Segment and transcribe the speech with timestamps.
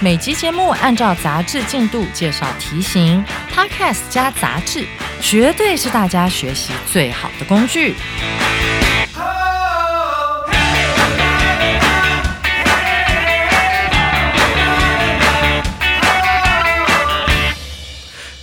[0.00, 4.84] 每集节目按照杂志进度介绍题型，Podcast 加杂志，
[5.20, 7.94] 绝对是大家学习最好的工具。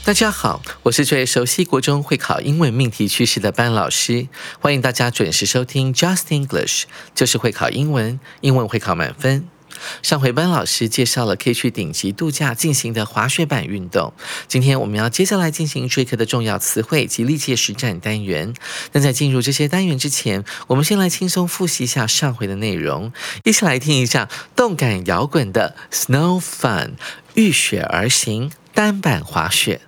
[0.03, 4.27] 大家好，我是最熟悉国中会考英文命题趋势的班老师，
[4.59, 6.83] 欢迎大家准时收听 Just English，
[7.13, 9.48] 就是会考英文，英文会考满分。
[10.01, 14.13] 上回班老师介绍了可以去顶级度假进行的滑雪板运动，
[14.48, 18.54] 今天我们要接下来进行这课的重要词汇及历届实战单元。
[18.91, 23.12] 那在进入这些单元之前，我们先来轻松复习一下上回的内容，
[23.43, 26.91] 一起来听一下动感摇滚的 Snow Fun，
[27.34, 29.82] 遇雪而行单板滑雪。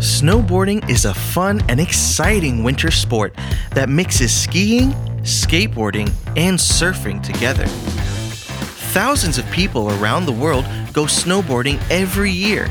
[0.00, 3.32] Snowboarding is a fun and exciting winter sport
[3.74, 4.92] that mixes skiing,
[5.24, 7.66] skateboarding, and surfing together.
[8.92, 12.68] Thousands of people around the world go snowboarding every year.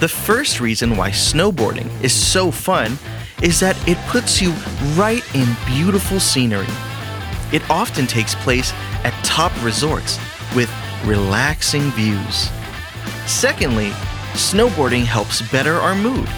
[0.00, 2.98] The first reason why snowboarding is so fun
[3.42, 4.52] is that it puts you
[4.94, 6.66] right in beautiful scenery.
[7.52, 8.72] It often takes place
[9.04, 10.18] at top resorts
[10.56, 10.70] with
[11.04, 12.48] relaxing views.
[13.26, 13.90] Secondly,
[14.32, 16.28] snowboarding helps better our mood.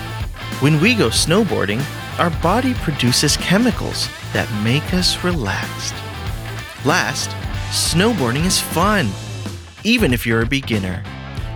[0.60, 1.82] When we go snowboarding,
[2.18, 5.94] our body produces chemicals that make us relaxed.
[6.84, 7.30] Last,
[7.70, 9.08] snowboarding is fun,
[9.82, 11.02] even if you're a beginner.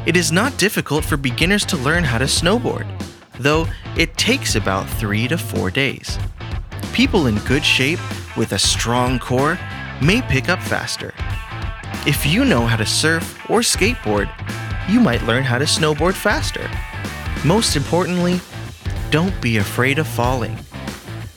[0.06, 2.86] It is not difficult for beginners to learn how to snowboard,
[3.38, 6.18] though it takes about three to four days.
[6.92, 8.00] People in good shape
[8.36, 9.58] with a strong core
[10.02, 11.14] may pick up faster.
[12.06, 14.28] If you know how to surf or skateboard,
[14.88, 16.68] you might learn how to snowboard faster.
[17.44, 18.40] Most importantly,
[19.11, 20.55] don't be afraid of falling.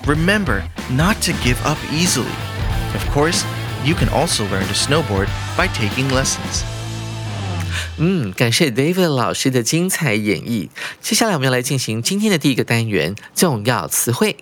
[0.06, 2.32] Remember not to give up easily.
[2.94, 3.44] Of course,
[3.84, 6.62] you can also learn to snowboard by taking lessons.
[7.98, 10.68] 嗯，感谢 David 老师的精彩演绎。
[11.00, 14.36] 接下来我们要来进行今天的第一个单元——重要词汇。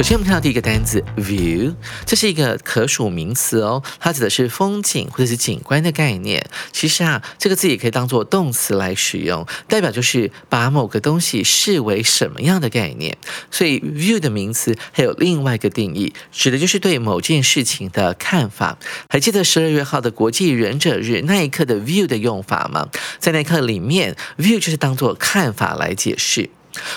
[0.00, 1.74] 首先，我们看到第一个单字 view，
[2.06, 6.48] 这是一个可数名词哦，它指的是风景或者是景观的概念。
[6.72, 13.18] 其实啊，这个字也可以当做动词来使用，代表就是把某个东西视为什么样的概念。
[13.50, 18.78] 所以 view 的名词还有另外一个定义，指的就是对某件事情的看法。
[19.10, 22.88] 还记得十二月号的国际忍者日那一刻的 view 的用法吗？
[23.18, 26.48] 在那一刻里面，view 就是当做看法来解释。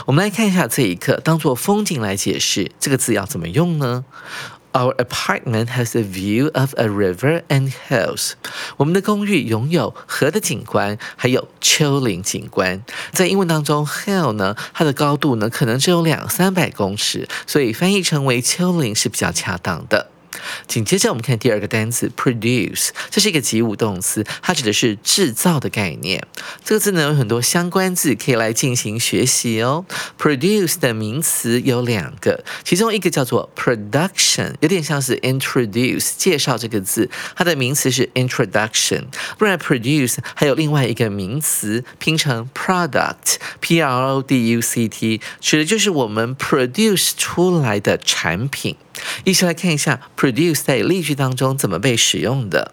[0.05, 4.05] 我们来看一下这一课，当做风景来解释这个字要怎么用呢
[4.73, 8.31] ？Our apartment has a view of a river and hills。
[8.77, 12.83] 我们的公寓拥有河的景观，还有丘陵景观。
[13.11, 20.09] 在英文当中，hill 呢，它的高度呢可能只有两三百公尺，所以翻译成为丘陵是比较恰当的。
[20.67, 26.25] 紧接着我们看第二个单词 produce，这是一个及物动词，它指的是制造的概念。
[26.63, 29.85] 这个字呢有很多相关字可以来进行学习哦。
[30.19, 39.05] produce 的名词有两个，其中一个叫做 production，有点像是 introduce 介绍这个字，它的名词是 introduction。
[39.37, 48.75] 不然 produce 还有另外一个名词拼成 product，p r o d u c t，指的就是我们 produce 出来的产品。
[49.24, 52.72] 一起来看一下 produce 在例句当中怎么被使用的。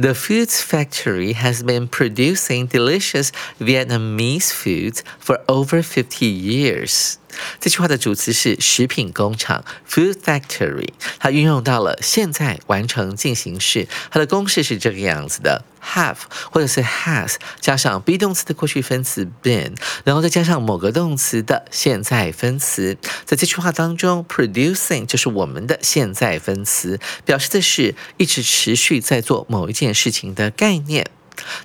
[0.00, 7.18] The foods factory has been producing delicious Vietnamese foods for over 50 years.
[7.59, 10.89] 这句话的主词是食品工厂 （food factory），
[11.19, 16.17] 它运用到了现在完成进行式，它的公式是这个样子的：have
[16.51, 22.97] 或者是 has 加上 be 动词的过去分词 been，然后再加上某个动词的现在分词。
[23.25, 31.07] 在这句话当中，producing 就是我们的现在分词，表示的是一直持续在做某一件事情的概念。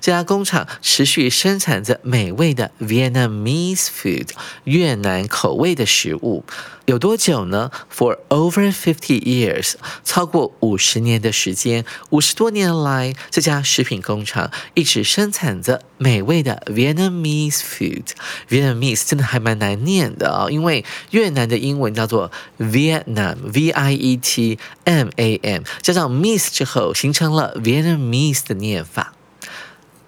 [0.01, 4.29] 这家工厂持续生产着美味的 Vietnamese food
[4.63, 6.43] 越南口味的食物。
[6.85, 9.73] 有多久呢？For over fifty years，
[10.03, 18.05] 超过五十年的时间，五十多年来，这家食品工厂一直生产着美味的 Vietnamese food。
[18.49, 29.13] Vietnamese 真的还蛮难念的啊，因为越南的英文叫做 Vietnam，V I E T M A M，加上 miss 之后，形成了 Vietnamese 的念法。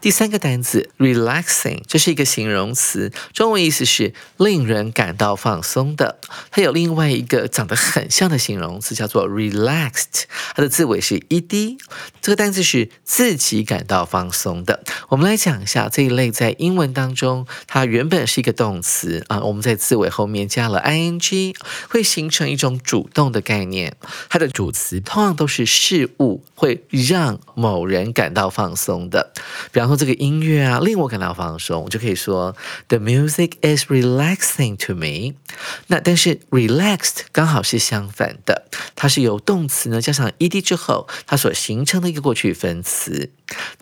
[0.01, 6.17] 第三个单词 relaxing，这是一个形容词，中文意思是令人感到放松的。
[6.49, 10.23] 它有另外一个长得很像的形容词，叫做 relaxed，
[10.55, 11.77] 它的字尾是 ed。
[12.19, 14.83] 这个单词是自己感到放松的。
[15.09, 21.55] 我们来讲一下这一类在英文当中，它原本是一个动词啊，我们在字尾后面加了 ing，
[21.87, 23.95] 会形成一种主动的概念。
[24.29, 29.31] 它的主词通常都是事物，会让某人感到放松的。
[29.71, 29.90] 比方。
[29.91, 32.55] 后这个音乐啊，令我感到放松，我就可以说
[32.87, 35.35] The music is relaxing to me。
[35.87, 43.29] 那但是 relaxed 刚好是相反的，它是由动词呢加上 ed 之后，它所形成的一个过去分词。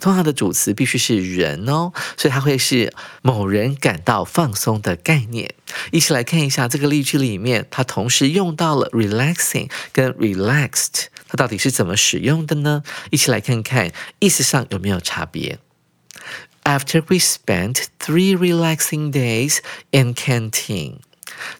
[0.01, 2.91] 通常的主词必须是人哦，所以它会是
[3.21, 5.53] 某人感到放松的概念。
[5.91, 12.81] 一起来看一下这个例句里面，它同时用到了 relaxing 跟 relaxed，它到底是怎么使用的呢？
[13.11, 15.59] 一起来看看意思上有没有差别。
[16.69, 19.59] After we spent three relaxing days
[19.91, 20.99] in Canteen.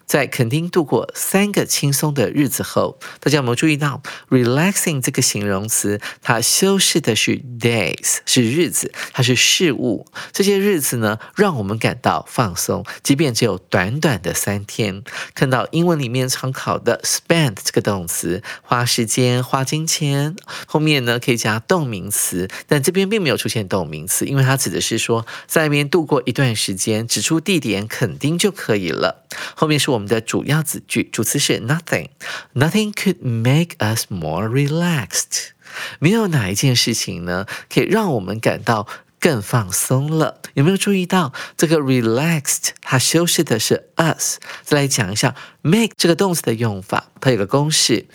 [0.06, 6.00] 在垦丁度过三个轻松的日子后，大家有没有注意到 relaxing 这个形容词？
[6.22, 10.06] 它修饰的是 days，是日子，它是事物。
[10.32, 15.04] 这些日子呢，让我们感到放松，即便只有短短的三天。
[15.34, 20.36] 看到英文里面常考的 spend 这个动词，花时间、花金钱，
[20.66, 29.26] 后面呢可以加动名词，但这边并没有出现动名词，因为它指的是说在那边度过一段时间，指出地点垦丁就可以了。
[29.56, 32.10] 后面是我们的主要子句，主词是 nothing。
[32.54, 35.52] Nothing could make us more relaxed。
[36.00, 38.88] 没有哪一件事情呢，可以让我们感到
[39.20, 40.42] 更放松了。
[40.56, 42.72] 有没有注意到这个 relaxed？
[42.82, 44.40] 它修饰的是 us。
[44.64, 48.08] 再来讲一下 make 这个动词的用法，它有个公式。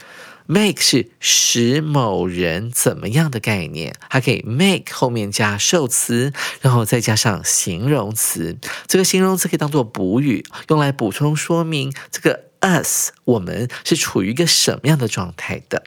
[0.46, 8.56] Make 是使某人怎么样的概念，还可以 make 后面加受词，然后再加上形容词。
[8.86, 12.44] 这个形容词可以当做补语，用来补充说明这个。
[12.64, 15.84] us，我们是处于一个什么样的状态的？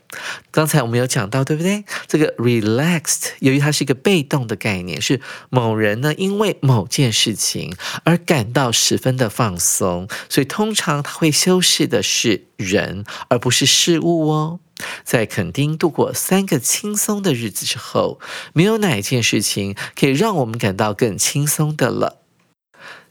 [0.51, 1.83] 刚才我们有讲到，对不对？
[2.07, 5.19] 这个 relaxed，由于它是一个被动的概念，是
[5.49, 14.59] 某人呢因为某件事情而感到十分的放松，所以通常它会修饰的是人，而不是事物哦。
[15.03, 18.19] 在垦丁度过三个轻松的日子之后，
[18.53, 22.21] 没有哪一件事情可以让我们感到更轻松的了。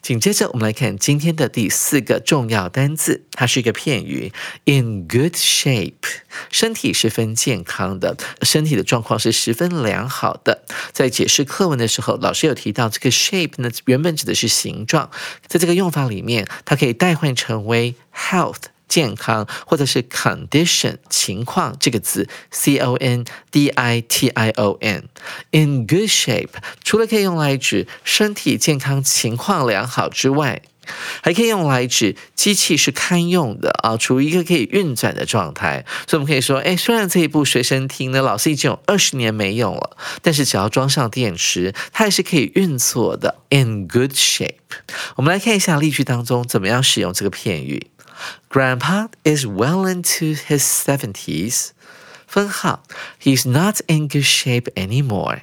[0.03, 4.33] 紧接着，我们来看今天的第四个重要单字，它是一个片语
[4.65, 5.93] ，in good shape，
[6.51, 10.65] 身体十分健康的，身体的状况是十分良好的。
[10.93, 15.11] 在解释课文的时候，老师有提到这个 shape 呢，原本指的是形状，
[15.49, 18.63] 在这个用法里面，它可以代换成为 health。
[18.89, 26.51] 健康或者是 condition 情况这个字，c o n d i t i o n，in good shape，
[26.85, 30.63] 除了可以用来指身体健康情况良好之外，
[31.21, 35.85] 还可以用来指机器是堪用的啊，处于一个可以运转的状态。
[36.07, 43.41] 所以我们可以说，哎，虽然这一部随身听呢，老师已经有二十年没用了，但是只要装上电池，它还是可以运作的。
[43.51, 44.55] in good shape，
[45.17, 47.89] 我们来看一下例句当中怎么样使用这个片语。
[48.49, 51.73] Grandpa is well into his 70s.
[52.27, 52.83] 分号,
[53.19, 55.43] he's not in good shape anymore.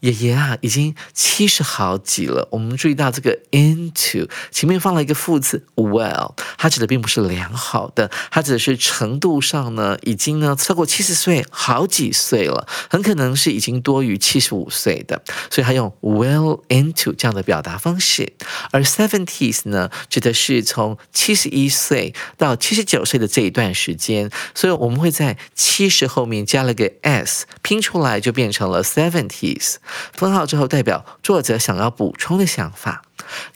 [0.00, 2.48] 爷爷啊，已经七十好几了。
[2.50, 18.32] 我们注意到这个 into 前面放了一个副词 well，它指的并不是良好的，它指的是程度上呢，已经呢超过七十岁好几岁了，很可能是已经多于七十五岁的，所以它用 well into 这样的表达方式。
[18.70, 29.74] 而 seventies 呢，指的是从七十一岁到七十九岁的这一段时间，所以我们会在七十后面加了个 s，拼出来就变成了 seventies。
[30.12, 33.02] 分号之后代表作者想要补充的想法。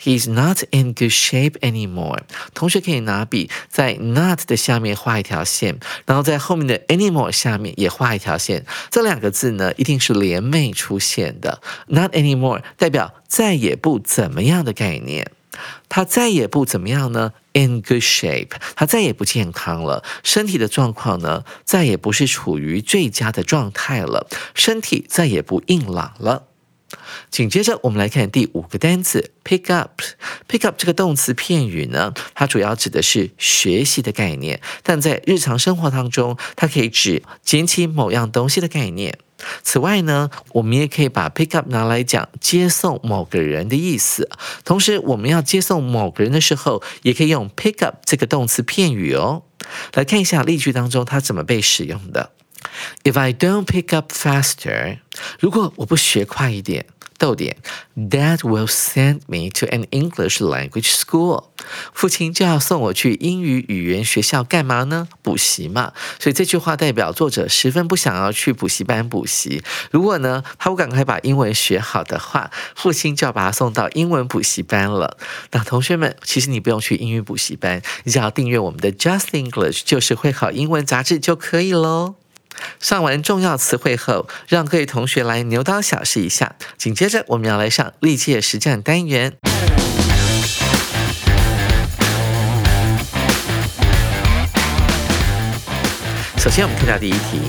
[0.00, 2.21] He's not in good shape anymore。
[2.53, 8.64] 同学可以拿笔在 not 的下面画一条线，然后在后面的 anymore 下面也画一条线。
[8.91, 11.61] 这两个字呢，一定是连袂出现的。
[11.87, 15.31] Not anymore 代表再也不怎么样的概念。
[15.88, 26.49] 他再也不怎么样呢？In good shape，他再也不健康了，身体的状况呢，再也不是处于最佳的状态了，身体再也不硬朗了。
[27.30, 30.00] 紧接着，我们来看第五个单词 pick up。
[30.48, 39.18] pick up 这个动词片语呢，它主要指的是学习的概念，但在日常生活当中，它可以指捡起某样东西的概念。
[39.62, 44.30] 此外呢，我们也可以把 pick up 拿来讲接送某个人的意思。
[44.64, 49.42] 同时，我们要接送某个人的时候，也可以用 pick up 这个动词片语哦。
[49.94, 52.30] 来看一下例句当中它怎么被使用的。
[53.02, 54.99] If I don't pick up faster，
[55.40, 56.87] 如果我不学快一点。
[57.16, 57.57] 逗点
[57.97, 61.45] ，Dad will send me to an English language school。
[61.93, 65.09] 父亲就要送我去英语语言学校干嘛呢？
[65.23, 65.93] 补习嘛。
[66.19, 69.62] 所以这句话代表作者十分不想要去补习班补习。
[69.93, 75.16] 如果呢，他不赶快把英文学好的话，父亲就要把他送到英文补习班了。
[75.52, 82.16] 那同学们，其实你不用去英语补习班，你只要订阅我们的 Just English，就是会考英文杂志就可以喽。
[82.80, 86.56] 上完重要词汇后，让各位同学来牛刀小试一下。
[86.76, 89.32] 紧接着，我们要来上历届实战单元。
[96.37, 97.40] 首先，我们看到第一题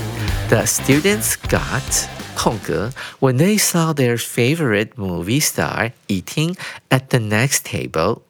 [0.48, 6.56] ：The students got 空格 when they saw their favorite movie star eating
[6.88, 8.25] at the next table。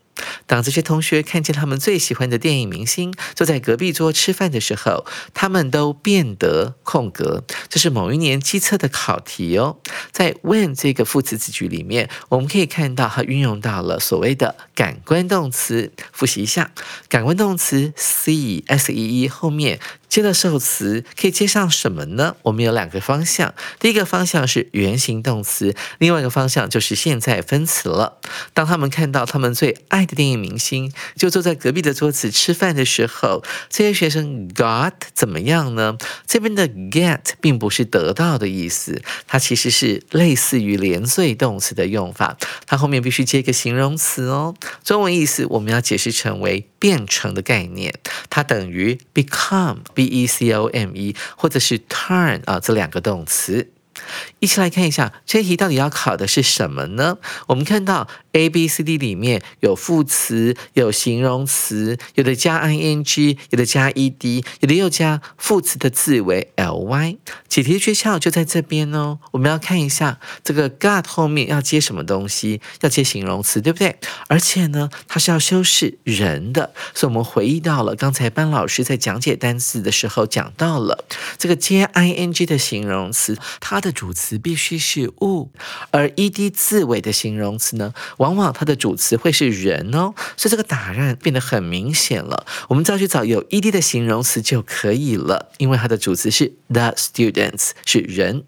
[0.47, 7.45] 当这些同学看见他们最喜欢的电影明星坐在隔壁桌吃饭的时候，他们都变得空格。
[7.69, 9.79] 这是某一年机测的考题哦。
[10.13, 15.93] 在 when 这个副词子句里面，我们可以看到它运用到了所谓的感官动词。
[16.13, 16.71] 复习一下，
[17.09, 19.81] 感官动词 see s e e 后面。
[20.09, 22.37] 接的受词可以接上什么呢？
[22.43, 28.19] 我们有两个方向，第一个方向是原形动词，另外一个方向就是现在分词了。
[28.55, 35.97] 当他们看到他们最爱的电电影明星就坐在隔壁的桌子吃饭的时候，这些学生 got 怎么样呢？
[36.27, 44.57] 这边的 get 并不是得到的意思，它其实是类似于连缀动词的用法，它后面必须接一个形容词哦。
[44.83, 47.95] 中文意思我们要解释成为变成的概念，
[48.29, 49.77] 它等于 become。
[49.95, 53.71] b e c o m e，或者是 turn 啊，这两个动词。
[54.41, 57.17] 一起来看一下这题到底要考的是什么呢？
[57.47, 67.17] 我们看到 A、B、C、D 里面有副词、有形容词，有的加 i n g，有的加 e d，有的又加副词的字尾 l y。
[67.49, 69.19] 解题诀窍就在这边哦。
[69.31, 73.97] 我们要看一下这个 got 后面要接什么东西，要接形容词，对不对？
[74.29, 81.07] 而且呢，它是要修饰人的，所以我们回忆到了刚才班老师在讲解单词的时候讲到了
[81.39, 85.49] 这个接 i n g 的形容词，它的主词必须是物，
[85.91, 87.95] 而 e d 字尾的形容词呢，
[88.27, 92.45] 往往它的主词会是人哦，所以这个答案变得很明显了。
[92.69, 98.43] 我们只要去找有 e d 的形容词就可以了，因为它的主词是 the students，是人。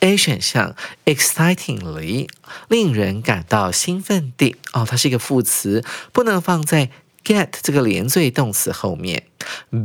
[0.00, 2.28] A 选项 excitingly
[2.68, 6.90] 令人感到兴奋地哦，它是一个副词，不能放在
[7.24, 9.24] get 这个连缀动词后面。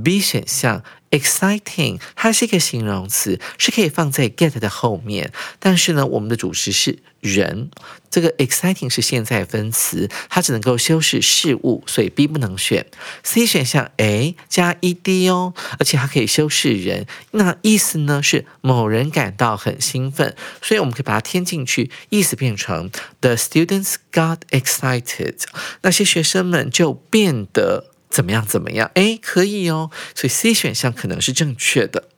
[0.03, 0.83] B 选项。
[1.13, 5.31] exciting，它是一个形容词，是可以放在 get 的后面。
[5.59, 7.69] 但是呢，我们的主词是人，
[8.09, 12.87] 这个 exciting 是现在分词，它只能够修饰事物，所以 B 不能选。
[13.23, 22.89] C 选项 A 加 ed 哦，而且它可以修饰人，那意思呢是某人感到很兴奋，所以我们可以把它添进去，意思变成
[23.21, 25.43] The students got excited，
[25.83, 27.92] 那些学生们就变得。
[28.13, 28.45] 怎么样？
[28.45, 28.91] 怎么样？
[28.93, 29.89] 哎，可以哦。
[30.13, 32.09] 所以 C 选项可能是正确的。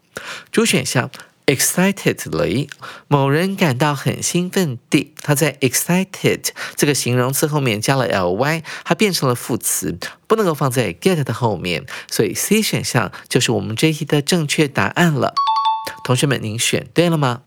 [0.51, 1.09] 主选项
[1.45, 2.67] excitedly，
[3.07, 5.13] 某人感到很兴奋地。
[5.21, 9.97] 他在 excited 这个形容词后面加了 ly，它变成了副词，
[10.27, 11.85] 不能够放在 get 的后面。
[12.11, 15.33] 所以 C 选项就是我们这一题的正确答案了。
[16.03, 17.43] 同学们，您选对了吗？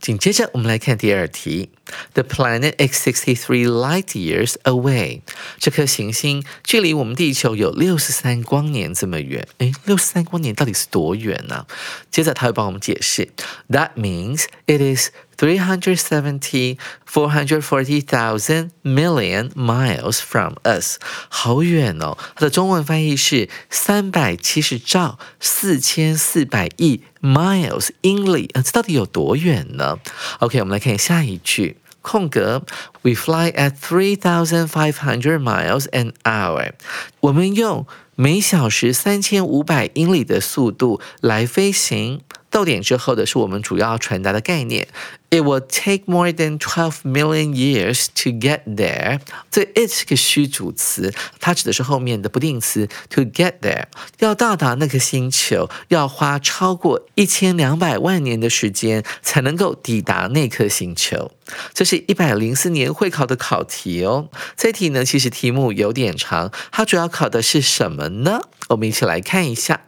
[0.00, 1.70] 紧接着，我们来看第二题。
[2.14, 5.22] The planet is sixty-three light years away。
[5.58, 9.46] 这颗行星距离我们地球有六十三光年这么远。
[9.58, 11.66] 诶，六十三光年到底是多远呢？
[12.10, 13.28] 接着他会帮我们解释。
[13.68, 20.97] That means it is three hundred seventy four hundred forty thousand million miles from us。
[21.29, 22.17] 好远哦！
[22.35, 28.49] 它的中文翻译是三百七十兆四千四百亿 miles 英里。
[28.53, 29.99] 啊，这到底有多远呢？
[30.39, 31.77] OK，我们来看下一句。
[32.01, 32.61] 空格，
[33.01, 36.73] We fly at three thousand five hundred miles an hour。
[37.19, 42.21] 我们用每小时三千五百英里的速度来飞行。
[42.50, 44.88] 逗点之后的是我们主要传达的概念。
[45.32, 49.20] It will take more than twelve million years to get there。
[49.48, 53.84] 这 it 是个虚主词，它指的是后面的不定词 to get there。
[54.18, 61.30] 要到达那颗星球，要花超过一千两百万年的时间才能够抵达那颗星球。
[61.72, 64.28] 这是一百零四年会考的考题哦。
[64.56, 68.40] 这题呢，其实题目有点长，它主要考的是什么呢？
[68.70, 69.82] 我们一起来看一下。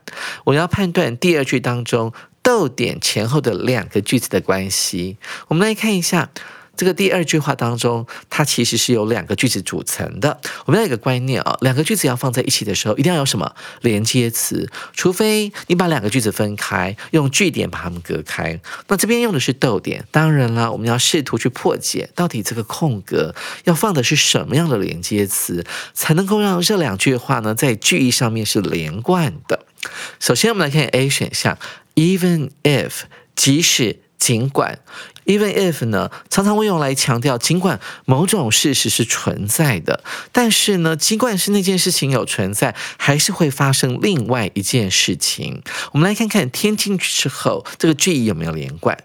[0.45, 2.12] 我要判断第二句当中。
[2.42, 5.16] 逗点前后的两个句子的关系，
[5.49, 6.30] 我们来看一下
[6.75, 10.40] 这个第二句话当中，它其实是由两个句子组成的。
[10.64, 18.58] 我们要有个观念啊，两个句子要放在一起的时候，一定要有什么连接词，除非你把两个句子分开，用句点把它们隔开。
[18.88, 23.34] 那这边用的是逗点，当然了，我们要试图去破解，到底这个空格
[23.64, 29.66] 要放的是什么样的连接词，才能够让这两句话呢在句意上面是连贯的。
[30.18, 31.58] 首先，我们来看 A 选项。
[31.94, 33.02] Even if，
[33.37, 34.78] 即使尽管
[35.26, 45.62] ，even if 呢，常常会用来强调，尽管某种事实是存在的，但是呢，尽管是那件事情有存在，还是会发生另外一件事情。
[45.92, 48.96] 我们来看看添进去之后，这个句意有没有连贯。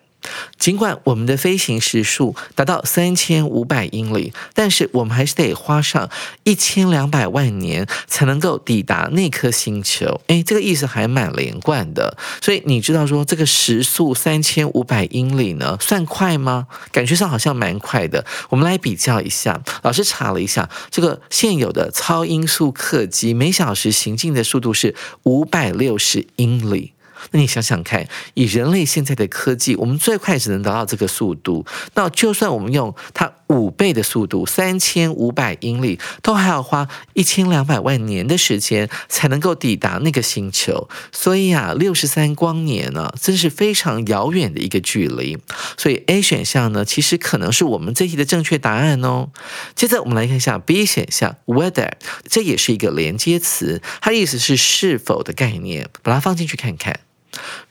[0.57, 6.09] 尽管我们的飞行时速达到三千五百英里，但是我们还是得花上
[6.43, 10.19] 一千两百万年才能够抵达那颗星球。
[10.27, 12.17] 哎，这个意思还蛮连贯的。
[12.41, 16.67] 所以你知道说这个时速三千五百英里呢，算快吗？
[16.91, 18.25] 感觉上好像蛮快的。
[18.49, 26.93] 我们来比较一下，老师查了一下，这个现有的超音速客机每小时行进的速度是五百六十英里。
[27.31, 31.65] 那你想想看，以人类现在的科技，我们最快只能达到这个速度。
[31.93, 40.89] 那就算我们用它五倍的速度，三千五百英里，都还要花一千两百万年的时间才能够抵达那个星球。
[41.11, 45.37] 所以啊，六十三光年呢，真是非常遥远的一个距离。
[45.77, 49.29] 所以 A 选项呢，其实可能是我们这题的正确答案哦。
[49.75, 51.91] 接着我们来看一下 B 选项，whether，
[52.29, 56.99] 这也是一个连接词，它的意思是是否的概念，把它放进去看看。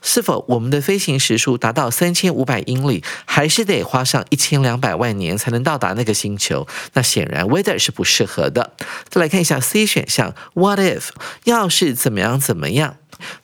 [0.01, 6.67] 是否我们的飞行时速达到三千五百英里，还是得花上一千两百万年才能到达那个星球？
[6.93, 8.73] 那显然 weather 是不适合的。
[9.09, 11.09] 再来看一下 C 选项，What if
[11.45, 12.97] 要是怎么样怎么样？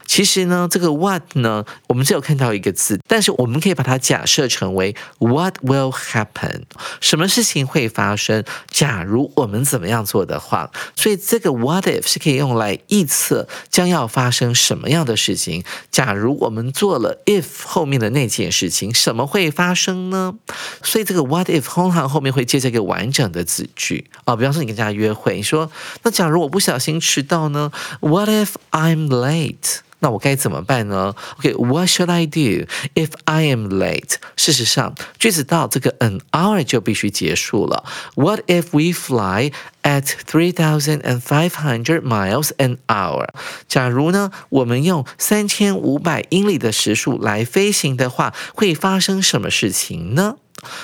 [0.06, 6.64] 其实呢，这个 what 呢，我们只有看到一个字，但是我们可以把它假设成为 what will happen，
[7.02, 8.44] 什么事情会发生？
[8.70, 15.64] 假如我们怎么样做的话，所以这个 what if 是可以用来预测将要发生什么样的事情。
[15.90, 20.36] 假如我们做了 if 后面的那件事情，什么会发生呢？
[20.84, 25.72] 所以这个 what if 通常后面会接着一个完整的子句啊，比方说你跟人家约会，你说
[26.04, 29.80] 那假如我不小心迟到呢？What if I'm late？
[30.04, 34.16] 那我该怎么办呢？OK，What should I do if I am late？
[34.36, 37.86] 事实上，句子到这个 an hour 就必须结束了。
[38.16, 43.30] What if we fly at three thousand and five hundred miles an hour？
[43.70, 50.36] 假如呢，我们用三千五百英里的时速来飞行的话，会发生什么事情呢？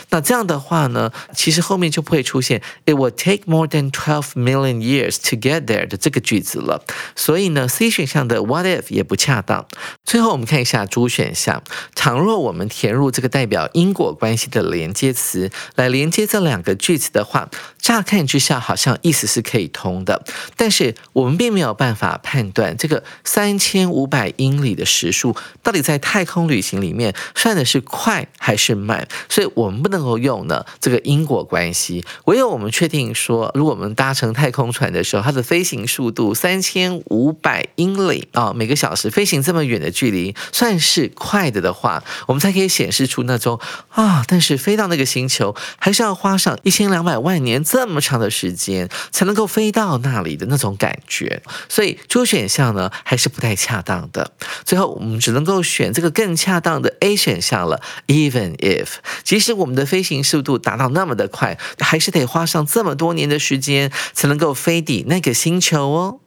[0.10, 6.84] 那这样的话呢，其实后面就不会出现 "It will take more than twelve million years to get there" 的这个句子了。
[7.16, 9.66] 所以呢，C 选项的 "What if" 也不恰当。
[10.04, 11.64] 最后我们看一下 D 选项，
[11.96, 20.24] 倘若我们填入这个代表因果关系的连接词来连接这两个句子的话，乍看之下好像意思是可以通的，
[20.56, 29.69] 但是我们并没有办法判断这个三千五百英里的时速到底在太空旅行里面算的是快还是慢，所以我。
[29.70, 54.32] 我们不能够用呢这个因果关系，唯有我们确定说，如果我们搭乘太空船的时候，它的飞行速度三千五百英里啊每个小时，飞行这么远的距离算是快的的话，我们才可以显示出那种啊，但是飞到那个星球还是要花上一千两百万年这么长的时间才能够飞到那里的那种感觉，所以这选项呢还是不太恰当的。
[54.66, 58.88] 最后我们只能够选这个更恰当的 A 选项了，Even if，
[59.24, 66.20] 即使我们的飞行速度达到那么的快，还是得花上这么多年的时间才能够飞抵那个星球哦。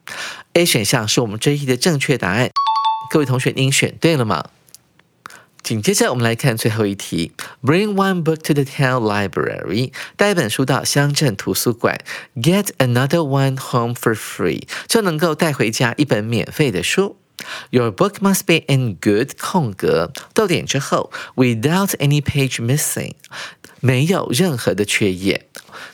[0.53, 2.51] A 选项是我们这一题的正确答案，
[3.11, 4.45] 各位同学，您选对了吗？
[5.62, 12.01] 紧接着我们来看最后一题：Bring one book to the town library，带一本书到乡镇图书馆
[12.35, 17.16] ，Get another one home for free，就能够带回家一本免费的书。
[17.70, 23.13] Your book must be in good 空格逗点之后，without any page missing，
[23.83, 25.49] 没有任何的缺页。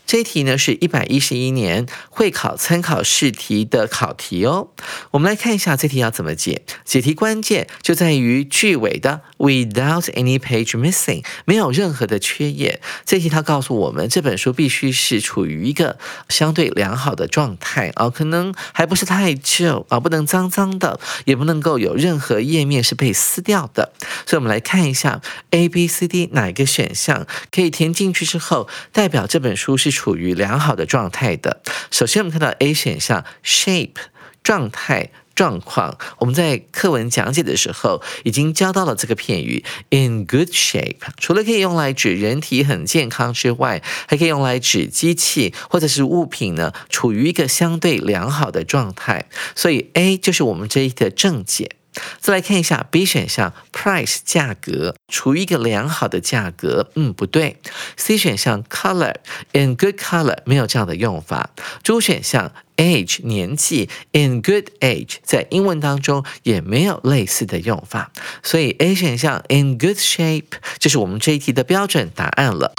[0.06, 4.68] 这一题呢是一百一十一年会考参考试题的考题哦。
[5.10, 6.62] 我们来看一下这题要怎么解。
[6.84, 12.80] 解题关键就在于句尾的 without any page missing，没有任何的缺页。
[13.04, 15.98] 这题它告诉我们，这本书必须是处于一个
[16.30, 23.92] 相对良好的状态啊，可能还不是太旧啊，不能脏脏的，也不能够有任何页面是被撕掉的。
[24.26, 25.20] 所以，我们来看一下
[25.50, 29.98] A、B、C、D 哪一个选项可以填进去之后，代表这本书是。
[29.98, 31.60] 处于良好的状态的。
[31.90, 33.96] 首先，我们看到 A 选项 shape
[34.44, 35.98] 状态状况。
[36.18, 40.98] 我们在课文讲解的时候已经教到了这个片语 in good shape。
[41.18, 49.26] 除了可以用来指人体很健康之外，还可以用来指机器或者是物品呢，处于一个相对良好的状态。
[49.56, 51.77] 所以 A 就是我们这一题的正解。
[52.20, 57.56] 再来看一下 B 选项，price 价格处于一个良好的价格，嗯，不对。
[57.96, 59.14] C 选项 color
[59.52, 61.50] in good color 没有这样的用法。
[61.82, 72.72] D 选项 age 年纪 in good age 在英文当中也没有类似的用法，所以 A 选项 in good shape 就是我们这一题的标准答案了。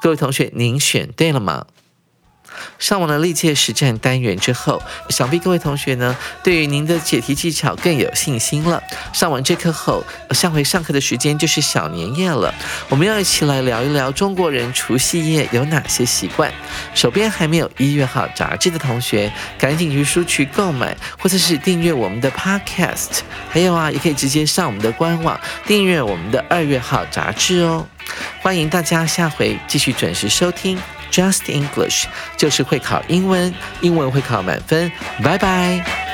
[0.00, 1.66] 各位同学，您选对了吗？
[2.78, 8.82] 上完了历届实战单元之后，想必各位同学呢，对于您的解题技巧更有信心了。
[9.12, 12.54] 上完这课后，下回上课的时间就是小年夜了，
[12.88, 16.52] 我们要一起来聊一聊中国人除夕夜有哪些习惯。
[16.94, 23.20] 手边还没有一月号杂志的同学，赶紧去书局购买，或者是订阅我们的 Podcast。
[23.50, 27.86] 还有啊，也可以直接上我们的官网订阅我们的二月号杂志哦。
[28.40, 30.78] 欢迎大家下回继续准时收听。
[31.10, 34.90] Just English 就是会考英文，英文会考满分。
[35.22, 36.07] 拜拜。